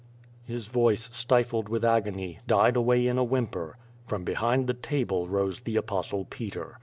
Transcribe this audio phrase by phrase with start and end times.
[0.43, 3.77] His voice, stifled with agony, died away in a whimper.
[4.07, 6.79] From behind the table rose the Apostle Peter.